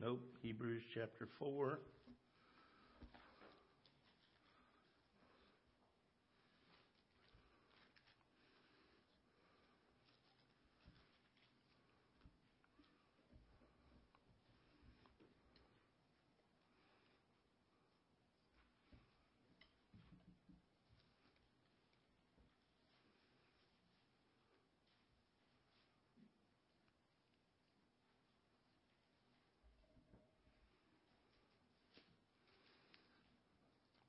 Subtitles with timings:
[0.00, 1.80] Nope, Hebrews chapter 4.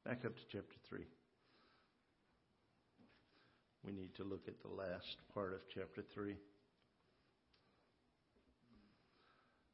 [0.09, 1.05] Back up to chapter 3.
[3.85, 6.35] We need to look at the last part of chapter 3.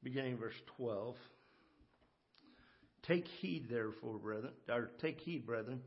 [0.03, 1.15] Beginning verse 12.
[3.03, 5.79] Take heed, therefore, brethren, or take heed, brethren,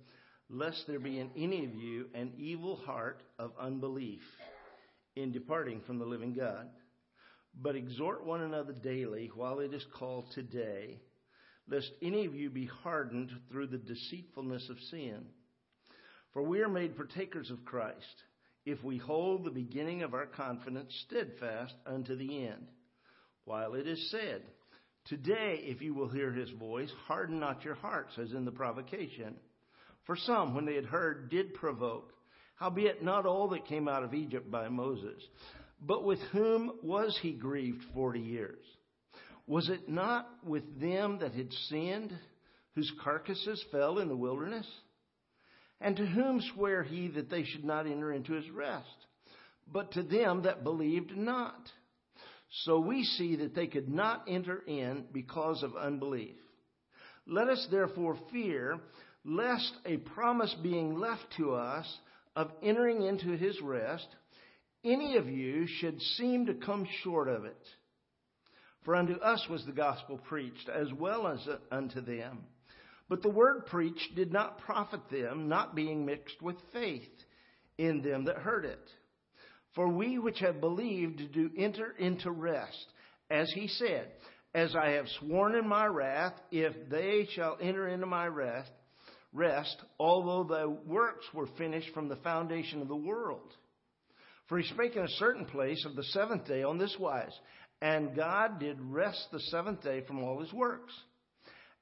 [0.49, 4.23] lest there be in any of you an evil heart of unbelief
[5.15, 6.71] in departing from the living God.
[7.55, 11.03] But exhort one another daily while it is called today
[11.71, 15.25] lest any of you be hardened through the deceitfulness of sin.
[16.33, 18.23] For we are made partakers of Christ,
[18.65, 22.67] if we hold the beginning of our confidence steadfast unto the end.
[23.45, 24.43] While it is said,
[25.07, 29.37] Today, if you will hear his voice, harden not your hearts, as in the provocation.
[30.05, 32.13] For some, when they had heard, did provoke.
[32.57, 35.23] Howbeit, not all that came out of Egypt by Moses.
[35.81, 38.63] But with whom was he grieved forty years?
[39.49, 42.13] Was it not with them that had sinned,
[42.75, 44.67] whose carcasses fell in the wilderness?
[45.81, 48.87] And to whom sware he that they should not enter into his rest?
[49.73, 51.71] But to them that believed not.
[52.65, 56.37] So we see that they could not enter in because of unbelief.
[57.27, 58.79] Let us therefore fear,
[59.25, 61.87] lest a promise being left to us
[62.37, 64.07] of entering into his rest,
[64.85, 67.67] any of you should seem to come short of it.
[68.85, 72.45] For unto us was the gospel preached, as well as unto them.
[73.09, 77.09] But the word preached did not profit them, not being mixed with faith
[77.79, 78.91] in them that heard it.
[79.75, 82.93] For we which have believed do enter into rest,
[83.31, 84.11] as he said,
[84.55, 88.73] As I have sworn in my wrath, if they shall enter into my rest,
[89.33, 93.55] rest, although the works were finished from the foundation of the world.
[94.49, 97.39] For he spake in a certain place of the seventh day on this wise,
[97.81, 100.93] and God did rest the seventh day from all his works.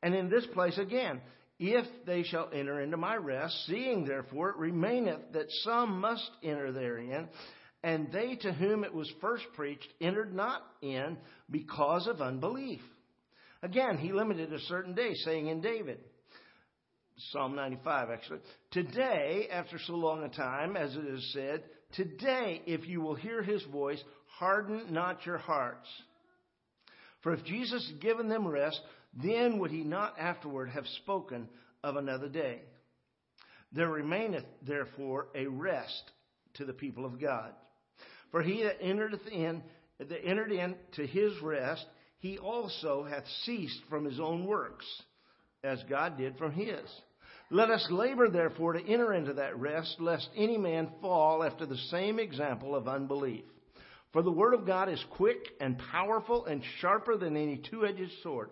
[0.03, 1.21] And in this place again,
[1.59, 6.71] if they shall enter into my rest, seeing therefore it remaineth that some must enter
[6.71, 7.29] therein,
[7.83, 11.17] and they to whom it was first preached entered not in
[11.51, 12.81] because of unbelief.
[13.63, 15.99] Again, he limited a certain day, saying in David,
[17.33, 18.41] Psalm 95 actually,
[18.71, 21.63] today, after so long a time, as it is said,
[21.97, 24.03] today, if you will hear his voice,
[24.39, 25.89] Harden not your hearts.
[27.23, 28.81] For if Jesus had given them rest,
[29.15, 31.49] then would he not afterward have spoken
[31.83, 32.61] of another day.
[33.73, 36.11] There remaineth therefore a rest
[36.55, 37.53] to the people of God.
[38.31, 39.63] For he that entered in,
[39.99, 41.85] that entered into his rest,
[42.19, 44.85] he also hath ceased from his own works,
[45.65, 46.81] as God did from his.
[47.51, 51.77] Let us labor therefore to enter into that rest, lest any man fall after the
[51.77, 53.45] same example of unbelief.
[54.13, 58.11] For the word of God is quick and powerful and sharper than any two edged
[58.23, 58.51] sword,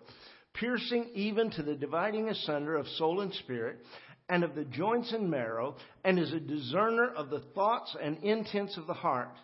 [0.53, 3.85] piercing even to the dividing asunder of soul and spirit,
[4.29, 8.77] and of the joints and marrow, and is a discerner of the thoughts and intents
[8.77, 9.35] of the heart.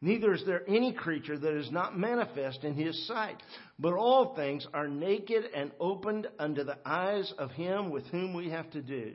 [0.00, 3.42] Neither is there any creature that is not manifest in his sight,
[3.78, 8.50] but all things are naked and opened unto the eyes of him with whom we
[8.50, 9.14] have to do.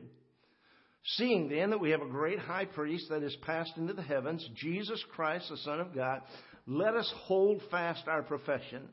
[1.04, 4.46] Seeing then that we have a great high priest that is passed into the heavens,
[4.54, 6.22] Jesus Christ, the Son of God,
[6.66, 8.88] let us hold fast our profession.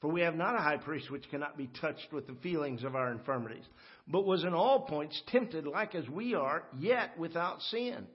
[0.00, 2.96] For we have not a high priest which cannot be touched with the feelings of
[2.96, 3.64] our infirmities,
[4.08, 8.06] but was in all points tempted like as we are, yet without sin.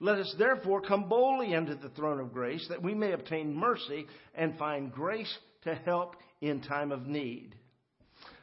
[0.00, 4.06] Let us therefore come boldly unto the throne of grace, that we may obtain mercy
[4.34, 5.32] and find grace
[5.64, 7.54] to help in time of need.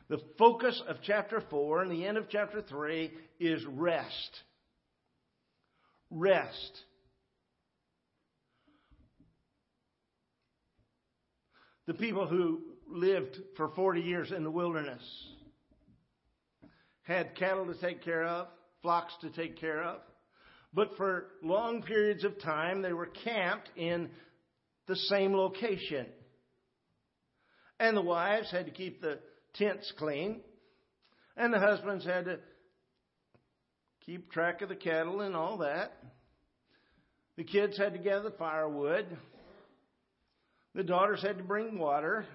[0.07, 4.44] The focus of chapter 4 and the end of chapter 3 is rest.
[6.12, 6.83] Rest.
[11.88, 15.01] The people who lived for 40 years in the wilderness
[17.01, 18.48] had cattle to take care of,
[18.81, 20.01] flocks to take care of,
[20.74, 24.10] but for long periods of time they were camped in
[24.88, 26.06] the same location.
[27.80, 29.19] And the wives had to keep the
[29.56, 30.42] tents clean,
[31.36, 32.40] and the husbands had to
[34.06, 35.92] keep track of the cattle and all that.
[37.36, 39.06] The kids had to gather firewood.
[40.74, 42.25] The daughters had to bring water.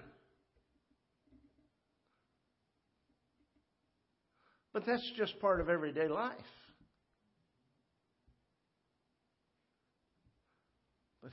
[4.71, 6.37] But that's just part of everyday life.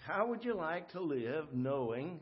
[0.06, 2.20] How would you like to live knowing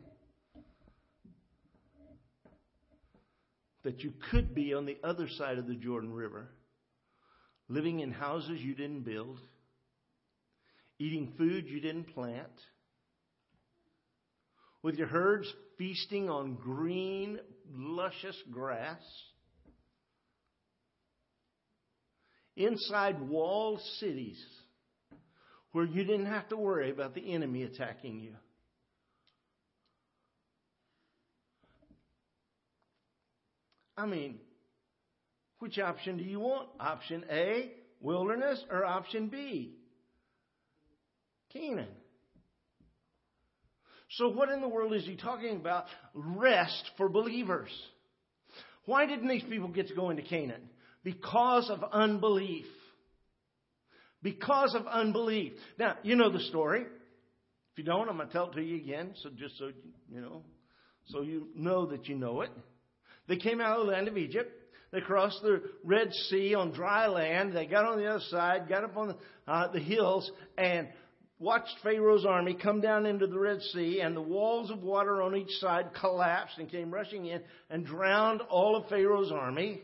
[3.85, 6.49] that you could be on the other side of the Jordan River,
[7.69, 9.39] living in houses you didn't build,
[10.99, 12.49] eating food you didn't plant,
[14.83, 17.39] with your herds feasting on green,
[17.73, 19.01] luscious grass?
[22.57, 24.45] Inside walled cities
[25.73, 28.33] where you didn't have to worry about the enemy attacking you.
[33.97, 34.39] I mean,
[35.59, 36.69] which option do you want?
[36.79, 39.75] Option A, wilderness, or option B,
[41.53, 41.89] Canaan?
[44.13, 45.87] So, what in the world is he talking about?
[46.15, 47.71] Rest for believers.
[48.87, 50.71] Why didn't these people get to go into Canaan?
[51.05, 52.65] Because of unbelief.
[54.23, 55.53] Because of unbelief.
[55.79, 56.83] Now, you know the story.
[56.83, 59.71] If you don't, I'm going to tell it to you again, so just so
[60.11, 60.43] you know,
[61.07, 62.51] so you know that you know it.
[63.29, 64.51] They came out of the land of Egypt.
[64.91, 67.55] They crossed the Red Sea on dry land.
[67.55, 69.17] They got on the other side, got up on the,
[69.47, 70.89] uh, the hills, and
[71.39, 75.37] watched Pharaoh's army come down into the Red Sea, and the walls of water on
[75.37, 79.83] each side collapsed and came rushing in and drowned all of Pharaoh's army.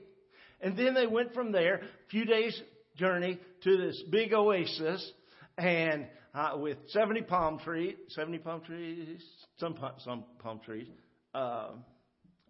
[0.61, 2.61] And then they went from there, a few days
[2.97, 5.13] journey to this big oasis,
[5.59, 9.23] and uh, with 70 palm trees, 70 palm trees,
[9.59, 10.87] some some palm trees.
[11.35, 11.71] Uh,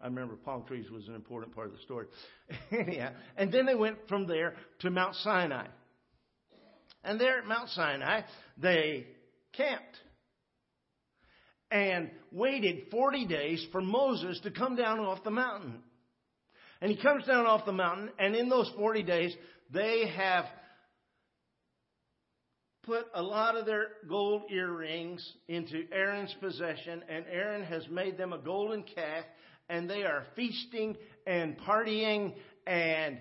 [0.02, 2.06] I remember palm trees was an important part of the story.
[2.70, 5.66] Anyhow, and then they went from there to Mount Sinai.
[7.05, 8.22] And there at Mount Sinai,
[8.58, 9.06] they
[9.52, 9.96] camped
[11.70, 15.81] and waited 40 days for Moses to come down off the mountain.
[16.81, 19.34] And he comes down off the mountain, and in those 40 days,
[19.72, 20.44] they have
[22.86, 28.32] put a lot of their gold earrings into Aaron's possession, and Aaron has made them
[28.32, 29.25] a golden calf,
[29.69, 30.96] and they are feasting
[31.26, 32.34] and partying
[32.66, 33.19] and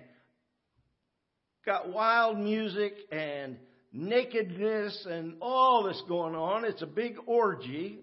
[1.64, 3.56] got wild music and
[3.92, 6.64] nakedness and all this going on.
[6.64, 8.00] It's a big orgy,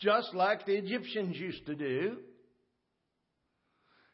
[0.00, 2.16] just like the Egyptians used to do.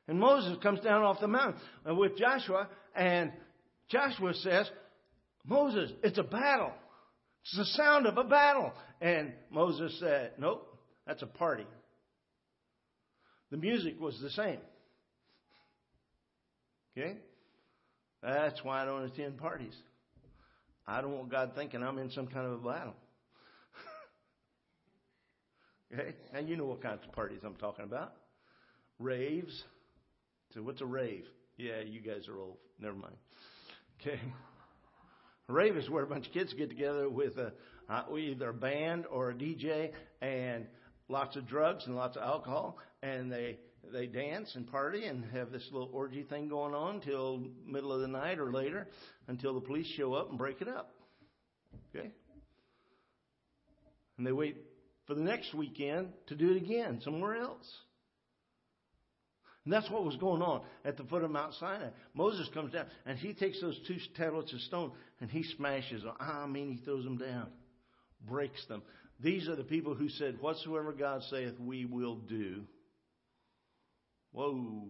[0.09, 3.33] And Moses comes down off the mountain with Joshua, and
[3.89, 4.69] Joshua says,
[5.45, 6.73] Moses, it's a battle.
[7.43, 8.73] It's the sound of a battle.
[9.01, 11.67] And Moses said, Nope, that's a party.
[13.51, 14.59] The music was the same.
[16.97, 17.17] Okay?
[18.23, 19.75] That's why I don't attend parties.
[20.87, 22.95] I don't want God thinking I'm in some kind of a battle.
[25.95, 26.15] okay?
[26.35, 28.13] And you know what kinds of parties I'm talking about.
[28.99, 29.65] Raves.
[30.53, 31.25] So what's a rave?
[31.57, 32.57] Yeah, you guys are old.
[32.79, 33.17] Never mind.
[34.01, 34.21] Okay.
[35.51, 37.53] Rave is where a bunch of kids get together with a,
[37.89, 40.67] uh, either a band or a DJ and
[41.09, 43.59] lots of drugs and lots of alcohol, and they
[43.93, 48.01] they dance and party and have this little orgy thing going on till middle of
[48.01, 48.87] the night or later
[49.27, 50.93] until the police show up and break it up.
[51.95, 52.11] Okay?
[54.19, 54.57] And they wait
[55.07, 57.67] for the next weekend to do it again somewhere else.
[59.71, 61.91] And that's what was going on at the foot of Mount Sinai.
[62.13, 66.13] Moses comes down and he takes those two tablets of stone and he smashes them.
[66.19, 67.47] Ah, I mean, he throws them down,
[68.29, 68.83] breaks them.
[69.21, 72.65] These are the people who said, Whatsoever God saith, we will do.
[74.33, 74.89] Whoa.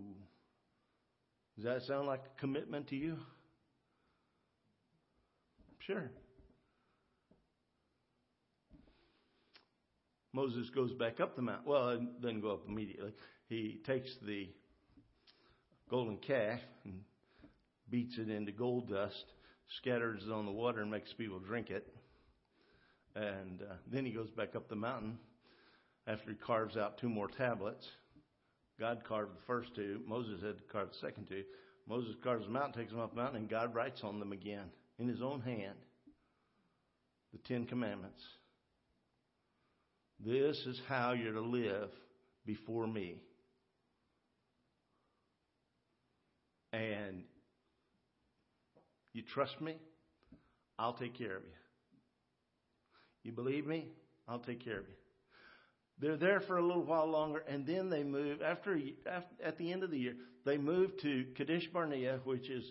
[1.56, 3.18] Does that sound like a commitment to you?
[5.80, 6.10] Sure.
[10.32, 11.70] Moses goes back up the mountain.
[11.70, 13.12] Well, it doesn't go up immediately.
[13.46, 14.48] He takes the
[15.90, 17.00] golden calf and
[17.90, 19.24] beats it into gold dust,
[19.78, 21.86] scatters it on the water, and makes people drink it.
[23.16, 25.18] And uh, then he goes back up the mountain
[26.06, 27.84] after he carves out two more tablets.
[28.78, 30.00] God carved the first two.
[30.06, 31.42] Moses had to carve the second two.
[31.88, 34.66] Moses carves them out, takes them off the mountain, and God writes on them again
[34.98, 35.76] in his own hand
[37.32, 38.22] the Ten Commandments.
[40.24, 41.90] This is how you're to live
[42.44, 43.22] before me.
[46.72, 47.24] And
[49.12, 49.76] you trust me?
[50.78, 51.50] I'll take care of you.
[53.24, 53.88] You believe me?
[54.28, 54.94] I'll take care of you.
[56.00, 58.40] They're there for a little while longer, and then they move.
[58.40, 60.14] After, after at the end of the year,
[60.46, 62.64] they move to Kadesh Barnea, which is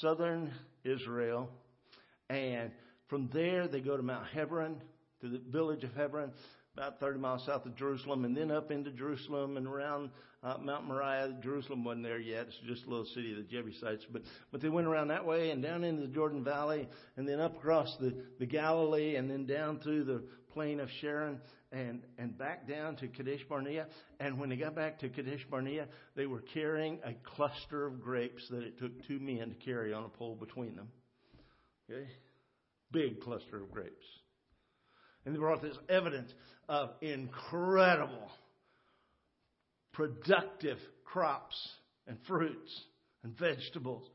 [0.00, 0.50] southern
[0.82, 1.48] Israel,
[2.28, 2.72] and
[3.08, 4.80] from there they go to Mount Hebron,
[5.20, 6.32] to the village of Hebron.
[6.76, 10.10] about 30 miles south of Jerusalem, and then up into Jerusalem and around
[10.44, 11.34] uh, Mount Moriah.
[11.42, 14.04] Jerusalem wasn't there yet; it's just a little city of the Jebusites.
[14.12, 14.22] But
[14.52, 17.56] but they went around that way and down into the Jordan Valley, and then up
[17.56, 20.22] across the the Galilee, and then down through the
[20.52, 21.40] plain of Sharon,
[21.72, 23.86] and and back down to Kadesh Barnea.
[24.20, 28.46] And when they got back to Kadesh Barnea, they were carrying a cluster of grapes
[28.50, 30.88] that it took two men to carry on a pole between them.
[31.90, 32.06] Okay,
[32.92, 34.06] big cluster of grapes.
[35.26, 36.30] And they brought this evidence
[36.68, 38.30] of incredible,
[39.94, 41.56] productive crops
[42.06, 42.82] and fruits
[43.22, 44.06] and vegetables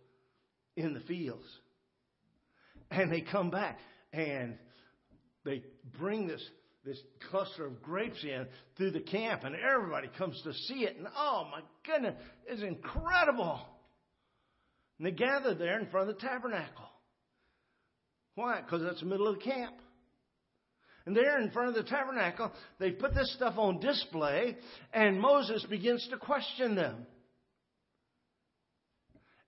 [0.76, 1.46] in the fields.
[2.92, 3.80] And they come back
[4.14, 4.58] and
[5.46, 5.64] they
[6.00, 6.44] bring this,
[6.86, 7.00] this
[7.32, 8.46] cluster of grapes in
[8.78, 10.98] through the camp, and everybody comes to see it.
[10.98, 12.16] And oh my goodness,
[12.48, 13.60] it's incredible.
[14.98, 16.86] And they gather there in front of the tabernacle.
[18.36, 18.62] Why?
[18.62, 19.76] Because that's the middle of the camp.
[21.10, 24.56] And there in front of the tabernacle, they put this stuff on display,
[24.94, 27.08] and Moses begins to question them.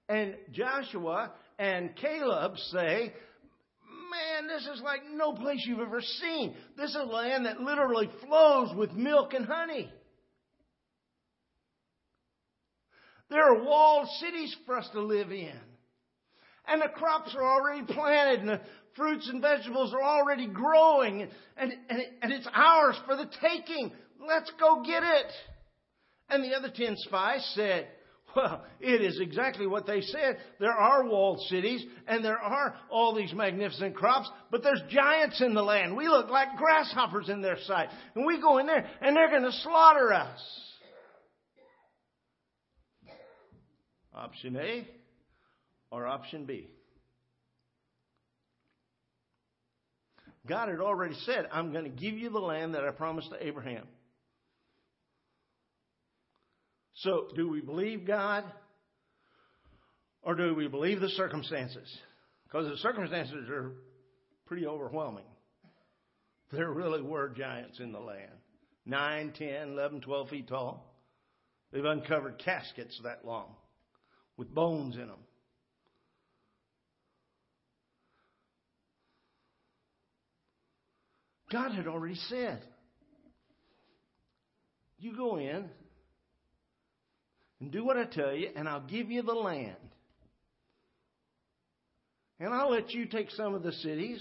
[0.09, 3.13] And Joshua and Caleb say,
[4.09, 6.55] Man, this is like no place you've ever seen.
[6.77, 9.87] This is a land that literally flows with milk and honey.
[13.29, 15.59] There are walled cities for us to live in.
[16.67, 18.61] And the crops are already planted, and the
[18.95, 23.91] fruits and vegetables are already growing, and, and, and it's ours for the taking.
[24.25, 25.31] Let's go get it.
[26.29, 27.87] And the other ten spies said,
[28.35, 30.37] well, it is exactly what they said.
[30.59, 35.53] There are walled cities and there are all these magnificent crops, but there's giants in
[35.53, 35.97] the land.
[35.97, 37.89] We look like grasshoppers in their sight.
[38.15, 40.39] And we go in there and they're going to slaughter us.
[44.13, 44.87] Option A
[45.89, 46.69] or option B?
[50.47, 53.45] God had already said, I'm going to give you the land that I promised to
[53.45, 53.85] Abraham.
[56.95, 58.43] So, do we believe God
[60.23, 61.87] or do we believe the circumstances?
[62.45, 63.71] Because the circumstances are
[64.45, 65.25] pretty overwhelming.
[66.51, 68.31] There really were giants in the land
[68.85, 70.95] 9, 10, 11, 12 feet tall.
[71.71, 73.55] They've uncovered caskets that long
[74.37, 75.19] with bones in them.
[81.51, 82.61] God had already said,
[84.97, 85.65] You go in
[87.59, 89.75] and do what I tell you, and I'll give you the land.
[92.39, 94.19] And I'll let you take some of the cities,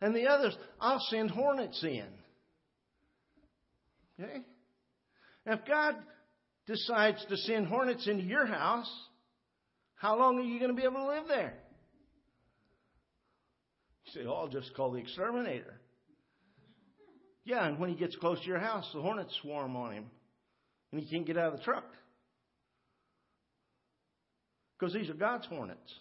[0.00, 2.06] and the others, I'll send hornets in.
[4.18, 4.38] Okay?
[5.44, 5.96] Now, if God
[6.66, 8.90] decides to send hornets into your house,
[9.96, 11.54] how long are you going to be able to live there?
[14.04, 15.81] You say, oh, I'll just call the exterminator.
[17.44, 20.04] Yeah, and when he gets close to your house, the hornets swarm on him,
[20.92, 21.84] and he can't get out of the truck.
[24.78, 25.92] Because these are God's hornets.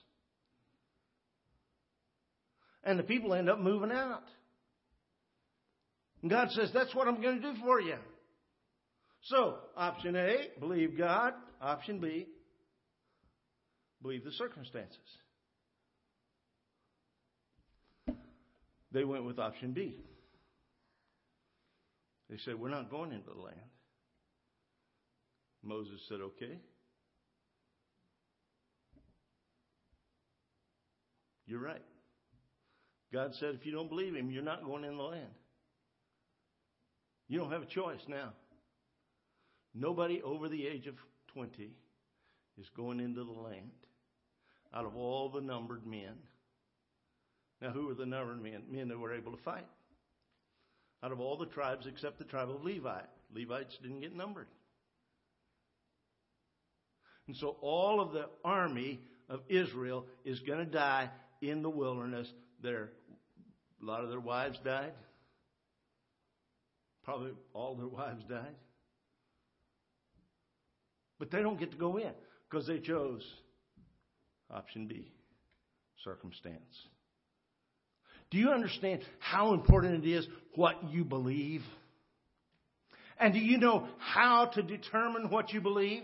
[2.84, 4.24] And the people end up moving out.
[6.22, 7.98] And God says, That's what I'm going to do for you.
[9.26, 11.34] So, option A, believe God.
[11.62, 12.26] Option B,
[14.02, 14.98] believe the circumstances.
[18.92, 20.00] They went with option B.
[22.32, 23.58] They said, We're not going into the land.
[25.62, 26.58] Moses said, Okay.
[31.46, 31.84] You're right.
[33.12, 35.28] God said, if you don't believe him, you're not going in the land.
[37.28, 38.30] You don't have a choice now.
[39.74, 40.96] Nobody over the age of
[41.34, 41.72] 20
[42.58, 43.72] is going into the land
[44.74, 46.14] out of all the numbered men.
[47.62, 48.64] Now, who were the numbered men?
[48.70, 49.68] Men that were able to fight
[51.04, 53.02] out of all the tribes except the tribe of Levi.
[53.34, 54.48] Levites didn't get numbered.
[57.28, 61.10] And so all of the army of Israel is going to die
[61.42, 62.28] in the wilderness.
[62.62, 62.90] Their,
[63.82, 64.94] a lot of their wives died.
[67.04, 68.56] Probably all their wives died.
[71.18, 72.12] But they don't get to go in
[72.50, 73.24] because they chose
[74.50, 75.12] option B
[76.04, 76.88] circumstance.
[78.32, 81.62] Do you understand how important it is what you believe?
[83.20, 86.04] And do you know how to determine what you believe?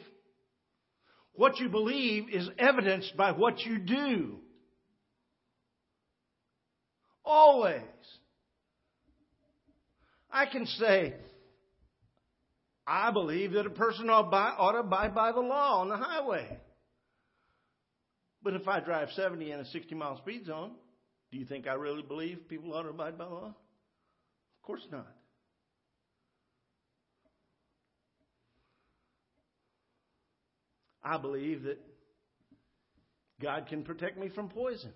[1.34, 4.38] What you believe is evidenced by what you do.
[7.24, 7.82] Always.
[10.32, 11.16] I can say,
[12.86, 16.58] I believe that a person ought to abide by the law on the highway.
[18.44, 20.72] But if I drive 70 in a 60 mile speed zone,
[21.32, 23.48] do you think I really believe people ought to abide by the law?
[23.48, 25.08] Of course not.
[31.04, 31.80] I believe that
[33.42, 34.92] God can protect me from poison.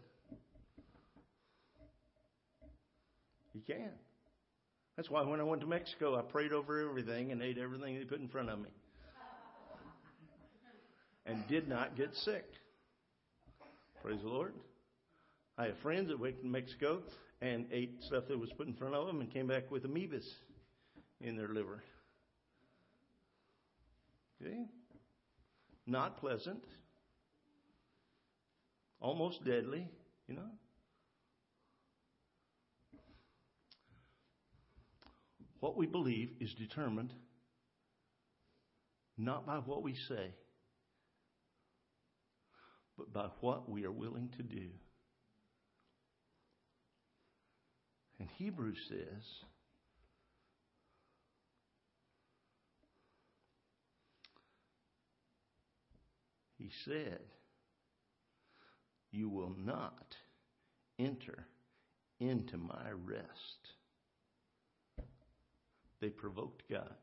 [3.54, 3.92] He can.
[4.98, 8.06] That's why when I went to Mexico, I prayed over everything and ate everything they
[8.06, 8.70] put in front of me
[11.26, 12.46] and did not get sick.
[14.04, 14.54] Praise the Lord.
[15.62, 17.04] I have friends that went to Mexico
[17.40, 20.26] and ate stuff that was put in front of them and came back with amoebas
[21.20, 21.84] in their liver.
[24.42, 24.66] Okay?
[25.86, 26.64] Not pleasant.
[29.00, 29.88] Almost deadly,
[30.28, 30.50] you know?
[35.60, 37.14] What we believe is determined
[39.16, 40.34] not by what we say,
[42.98, 44.70] but by what we are willing to do.
[48.22, 49.24] And Hebrews says,
[56.58, 57.20] He said,
[59.12, 60.16] You will not
[60.98, 61.46] enter
[62.20, 63.28] into my rest.
[66.00, 66.96] They provoked God.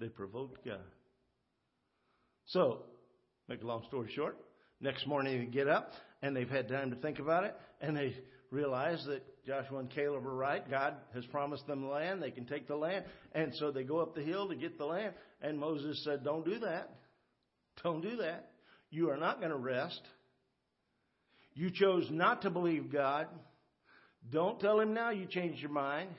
[0.00, 0.78] They provoked God.
[2.46, 2.84] So,
[3.50, 4.38] make a long story short,
[4.80, 8.14] next morning they get up and they've had time to think about it and they
[8.50, 10.68] realize that Joshua and Caleb are right.
[10.70, 12.22] God has promised them the land.
[12.22, 13.04] They can take the land.
[13.32, 15.14] And so they go up the hill to get the land.
[15.40, 16.90] And Moses said, Don't do that.
[17.82, 18.50] Don't do that.
[18.90, 20.00] You are not going to rest.
[21.54, 23.26] You chose not to believe God.
[24.30, 26.10] Don't tell him now you changed your mind.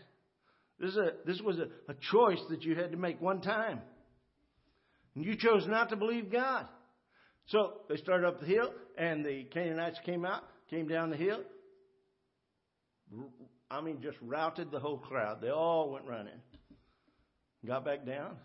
[0.80, 3.82] This, is a, this was a, a choice that you had to make one time.
[5.16, 6.68] And you chose not to believe God.
[7.50, 11.40] So they started up the hill, and the Canaanites came out, came down the hill.
[13.72, 15.42] I mean, just routed the whole crowd.
[15.42, 16.40] They all went running.
[17.66, 18.38] Got back down.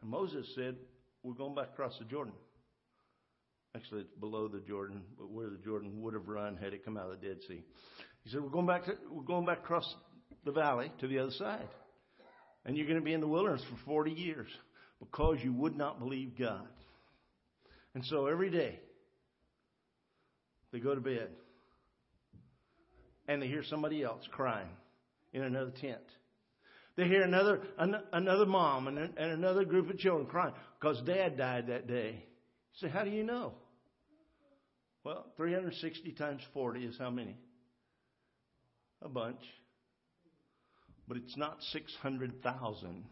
[0.00, 0.76] And Moses said,
[1.22, 2.32] We're going back across the Jordan.
[3.76, 6.96] Actually, it's below the Jordan, but where the Jordan would have run had it come
[6.96, 7.62] out of the Dead Sea.
[8.22, 9.94] He said, We're going back, to, we're going back across
[10.46, 11.68] the valley to the other side.
[12.64, 14.48] And you're going to be in the wilderness for 40 years
[14.98, 16.66] because you would not believe God.
[17.94, 18.80] And so every day,
[20.72, 21.28] they go to bed
[23.28, 24.68] and they hear somebody else crying
[25.32, 26.02] in another tent.
[26.96, 31.38] They hear another an, another mom and, and another group of children crying because dad
[31.38, 32.24] died that day.
[32.80, 33.52] Say, how do you know?
[35.04, 37.36] Well, 360 times 40 is how many?
[39.02, 39.40] A bunch.
[41.06, 43.04] But it's not 600,000.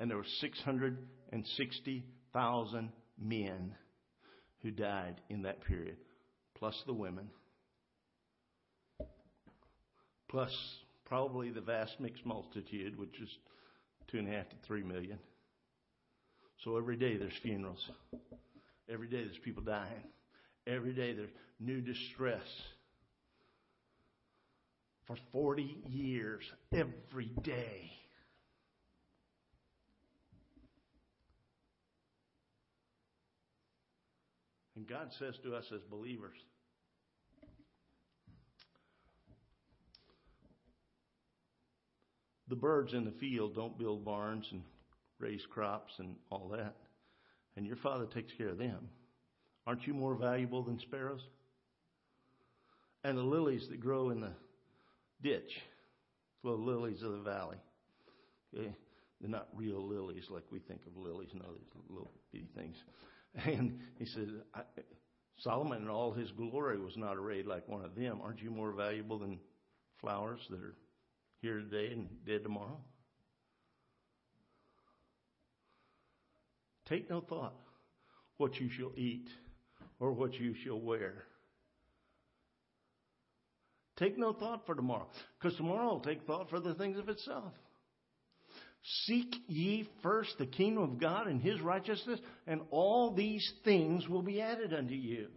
[0.00, 3.74] And there were 660,000 men
[4.62, 5.96] who died in that period,
[6.54, 7.28] plus the women,
[10.28, 10.52] plus
[11.04, 13.28] probably the vast mixed multitude, which is
[14.08, 15.18] two and a half to three million.
[16.64, 17.90] So every day there's funerals.
[18.88, 20.04] Every day there's people dying.
[20.66, 22.46] Every day there's new distress.
[25.06, 27.90] For 40 years, every day.
[34.80, 36.38] And God says to us as believers,
[42.48, 44.62] the birds in the field don't build barns and
[45.18, 46.76] raise crops and all that.
[47.58, 48.88] And your Father takes care of them.
[49.66, 51.20] Aren't you more valuable than sparrows?
[53.04, 54.32] And the lilies that grow in the
[55.22, 55.60] ditch,
[56.42, 57.58] the lilies of the valley.
[58.56, 58.74] Okay?
[59.20, 61.28] They're not real lilies like we think of lilies.
[61.34, 62.76] No, these little bitty things.
[63.46, 64.28] And he said,
[65.38, 68.20] Solomon in all his glory was not arrayed like one of them.
[68.22, 69.38] Aren't you more valuable than
[70.00, 70.74] flowers that are
[71.40, 72.78] here today and dead tomorrow?
[76.86, 77.54] Take no thought
[78.36, 79.28] what you shall eat
[80.00, 81.24] or what you shall wear.
[83.96, 85.06] Take no thought for tomorrow,
[85.38, 87.52] because tomorrow will take thought for the things of itself.
[88.82, 94.22] Seek ye first the kingdom of God and his righteousness, and all these things will
[94.22, 95.28] be added unto you.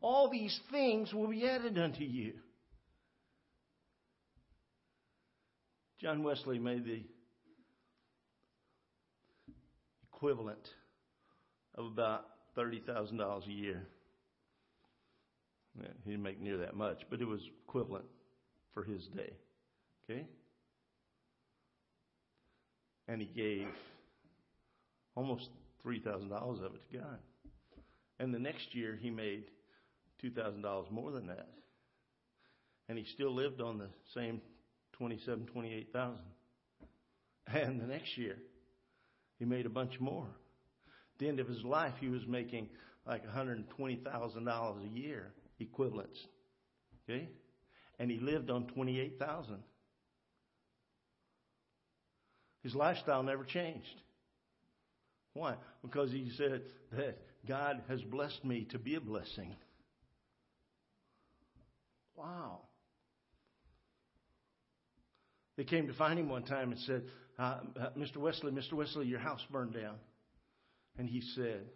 [0.00, 2.34] All these things will be added unto you.
[6.00, 7.02] John Wesley made the
[10.12, 10.68] equivalent
[11.74, 13.86] of about $30,000 a year.
[16.04, 18.04] He didn't make near that much, but it was equivalent
[18.74, 19.32] for his day.
[20.04, 20.26] Okay?
[23.08, 23.66] And he gave
[25.14, 25.48] almost
[25.84, 27.18] $3,000 of it to God.
[28.18, 29.44] And the next year he made
[30.24, 31.48] $2,000 more than that.
[32.88, 34.40] And he still lived on the same
[34.92, 36.18] 27, 28,000.
[37.46, 38.36] And the next year,
[39.38, 40.26] he made a bunch more.
[40.26, 42.68] At the end of his life, he was making
[43.06, 43.64] like $120,000
[44.06, 46.18] a year equivalents.
[47.08, 47.28] Okay?
[47.98, 49.56] And he lived on 28,000.
[52.64, 54.00] His lifestyle never changed.
[55.34, 55.54] Why?
[55.82, 59.54] Because he said that God has blessed me to be a blessing.
[62.16, 62.60] Wow.
[65.56, 67.02] They came to find him one time and said,
[67.38, 68.16] uh, uh, Mr.
[68.16, 68.72] Wesley, Mr.
[68.72, 69.96] Wesley, your house burned down.
[70.98, 71.66] And he said,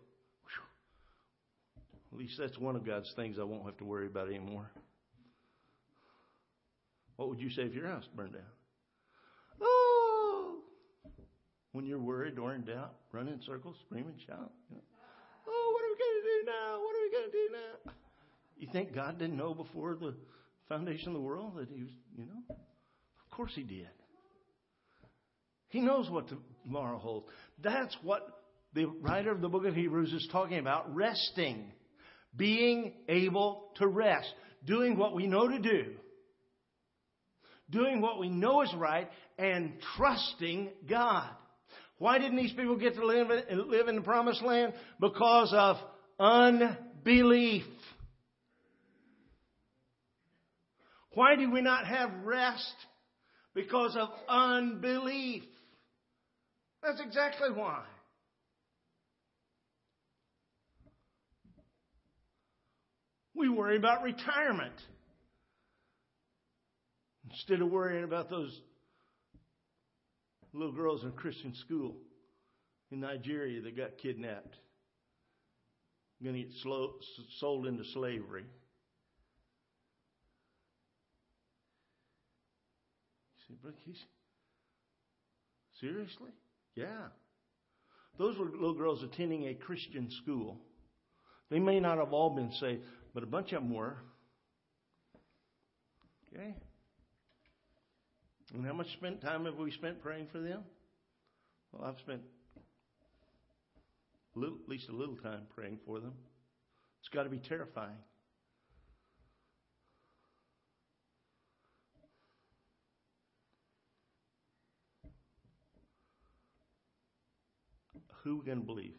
[2.13, 4.71] at least that's one of God's things I won't have to worry about anymore.
[7.17, 8.43] What would you say if your house burned down?
[9.61, 9.98] Oh!
[11.79, 14.51] When you're worried or in doubt, run in circles, scream and shout.
[14.69, 14.83] You know,
[15.47, 16.81] oh, what are we going to do now?
[16.81, 17.93] What are we going to do now?
[18.57, 20.17] You think God didn't know before the
[20.69, 22.57] foundation of the world that He was, you know?
[22.57, 23.87] Of course He did.
[25.69, 26.29] He knows what
[26.65, 27.29] tomorrow holds.
[27.63, 28.27] That's what
[28.75, 31.71] the writer of the book of Hebrews is talking about resting.
[32.37, 34.35] Being able to rest.
[34.67, 35.95] Doing what we know to do.
[37.71, 41.31] Doing what we know is right and trusting God.
[41.99, 44.73] Why didn't these people get to live, live in the promised land?
[45.01, 45.77] Because of
[46.19, 47.65] unbelief.
[51.13, 52.75] Why do we not have rest?
[53.55, 55.43] Because of unbelief.
[56.83, 57.83] That's exactly why.
[63.35, 64.75] We worry about retirement
[67.31, 68.57] instead of worrying about those
[70.53, 71.97] little girls in a Christian school
[72.91, 74.57] in Nigeria that got kidnapped,
[76.23, 76.95] going to get slow,
[77.39, 78.45] sold into slavery.
[83.47, 84.03] See, but he's
[85.81, 86.31] seriously,
[86.75, 87.09] yeah.
[88.19, 90.59] Those were little girls attending a Christian school.
[91.51, 92.83] They may not have all been saved,
[93.15, 93.97] but a bunch of them were.
[96.35, 96.55] Okay?
[98.55, 100.63] And how much spent time have we spent praying for them?
[101.73, 102.23] Well, I've spent
[104.35, 106.13] little, at least a little time praying for them.
[107.01, 107.97] It's got to be terrifying.
[118.25, 118.95] Who are we going to believe?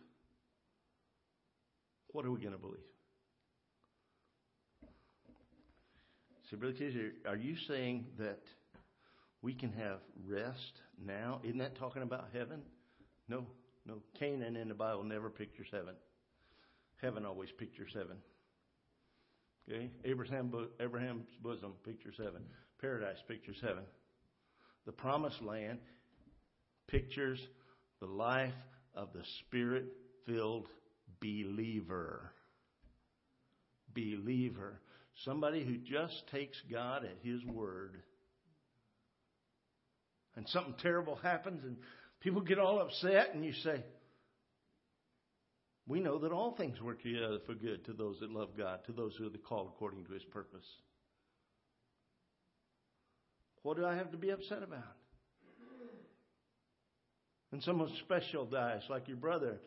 [2.12, 2.80] What are we going to believe?
[6.50, 6.76] So, Brother
[7.28, 8.40] are you saying that
[9.42, 11.40] we can have rest now?
[11.44, 12.62] Isn't that talking about heaven?
[13.28, 13.46] No,
[13.86, 13.96] no.
[14.18, 15.96] Canaan in the Bible never pictures heaven.
[17.02, 18.18] Heaven always pictures heaven.
[19.70, 19.90] Okay?
[20.04, 22.42] Abraham, Abraham's bosom pictures heaven.
[22.82, 23.84] Paradise pictures heaven.
[24.86, 25.80] The promised land
[26.88, 27.40] pictures
[28.00, 28.54] the life
[28.96, 29.86] of the spirit
[30.26, 30.68] filled
[31.22, 32.32] believer.
[33.94, 34.80] Believer.
[35.26, 38.02] Somebody who just takes God at His word.
[40.40, 41.76] And something terrible happens and
[42.22, 43.84] people get all upset and you say,
[45.86, 48.94] we know that all things work together for good to those that love God, to
[48.94, 50.66] those who are called according to His purpose.
[53.64, 54.96] What do I have to be upset about?
[57.52, 59.60] And someone special dies, like your brother,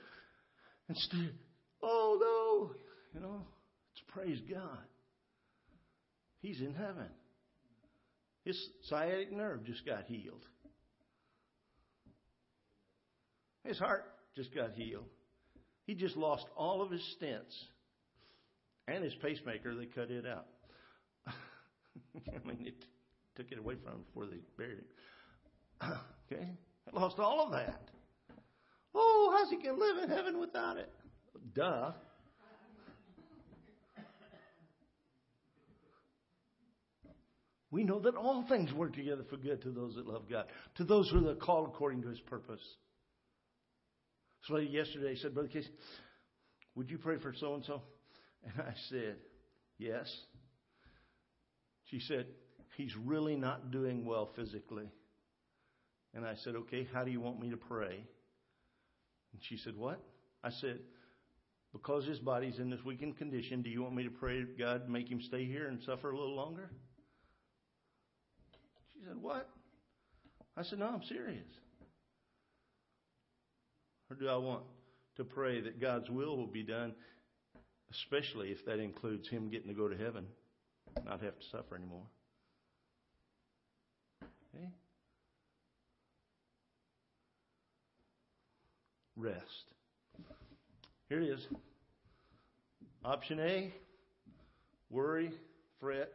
[0.88, 1.34] instead,
[1.82, 2.74] oh no,
[3.12, 3.42] you know,
[3.92, 4.78] it's praise God.
[6.40, 7.10] He's in heaven.
[8.46, 8.58] His
[8.88, 10.46] sciatic nerve just got healed.
[13.64, 14.04] His heart
[14.36, 15.06] just got healed.
[15.86, 17.54] He just lost all of his stents
[18.88, 19.74] and his pacemaker.
[19.74, 20.46] They cut it out.
[21.26, 22.84] I mean, it
[23.36, 24.84] took it away from him before they buried him.
[26.32, 26.48] okay?
[26.92, 27.82] I lost all of that.
[28.94, 30.90] Oh, how's he going to live in heaven without it?
[31.54, 31.92] Duh.
[37.70, 40.44] We know that all things work together for good to those that love God,
[40.76, 42.60] to those who are called according to his purpose.
[44.48, 45.70] So yesterday said, Brother Casey,
[46.74, 47.82] would you pray for so and so?
[48.44, 49.16] And I said,
[49.78, 50.12] Yes.
[51.84, 52.26] She said,
[52.76, 54.90] He's really not doing well physically.
[56.14, 58.04] And I said, Okay, how do you want me to pray?
[59.32, 60.00] And she said, What?
[60.42, 60.80] I said,
[61.72, 64.88] Because his body's in this weakened condition, do you want me to pray to God
[64.88, 66.68] make him stay here and suffer a little longer?
[68.92, 69.48] She said, What?
[70.56, 71.46] I said, No, I'm serious.
[74.12, 74.60] Or do I want
[75.16, 76.92] to pray that God's will will be done,
[77.90, 80.26] especially if that includes him getting to go to heaven,
[81.06, 82.04] not have to suffer anymore?
[84.54, 84.68] Okay?
[89.16, 89.64] rest.
[91.08, 91.46] Here it is.
[93.06, 93.72] Option A
[94.90, 95.30] worry,
[95.80, 96.12] fret,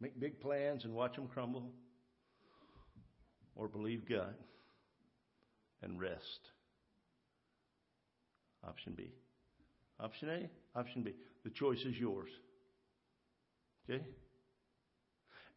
[0.00, 1.70] make big plans and watch them crumble,
[3.54, 4.34] or believe God
[5.82, 6.40] and rest.
[8.66, 9.12] Option B.
[10.00, 11.14] Option A, option B.
[11.44, 12.30] The choice is yours.
[13.88, 14.04] Okay?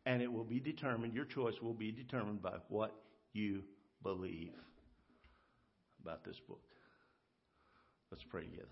[0.06, 2.94] And it will be determined, your choice will be determined by what
[3.34, 3.62] you
[4.02, 4.54] believe
[6.02, 6.62] about this book.
[8.12, 8.68] Let's pray together.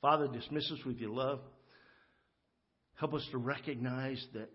[0.00, 1.40] Father, dismiss us with your love.
[2.94, 4.50] Help us to recognize that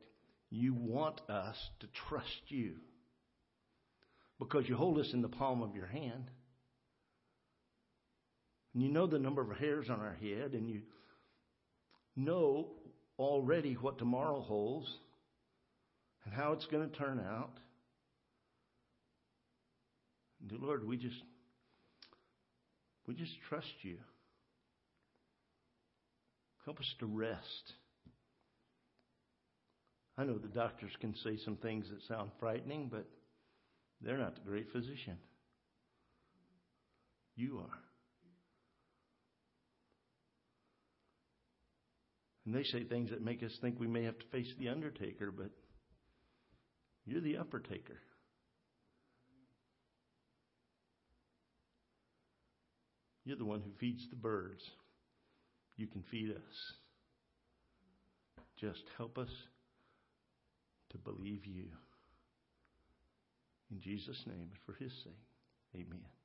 [0.49, 2.75] you want us to trust you
[4.39, 6.32] because you hold us in the palm of your hand.
[8.73, 10.82] And you know the number of hairs on our head, and you
[12.15, 12.69] know
[13.17, 14.88] already what tomorrow holds
[16.23, 17.58] and how it's going to turn out.
[20.41, 21.21] And Lord, we just
[23.08, 23.97] we just trust you.
[26.65, 27.73] Help us to rest.
[30.17, 33.08] I know the doctors can say some things that sound frightening, but
[34.01, 35.17] they're not the great physician.
[37.35, 37.79] You are.
[42.45, 45.31] And they say things that make us think we may have to face the undertaker,
[45.31, 45.51] but
[47.05, 47.99] you're the upper taker.
[53.25, 54.63] You're the one who feeds the birds.
[55.77, 56.73] You can feed us.
[58.59, 59.29] Just help us
[60.89, 61.65] to believe you.
[63.71, 65.13] In Jesus' name, for his sake,
[65.75, 66.18] amen.